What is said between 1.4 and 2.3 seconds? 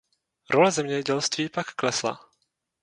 pak klesla.